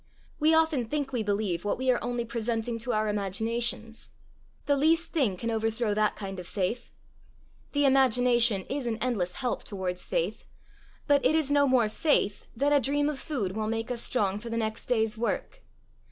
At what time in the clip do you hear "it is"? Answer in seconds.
11.23-11.51